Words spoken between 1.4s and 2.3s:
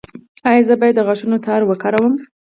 تار وکاروم؟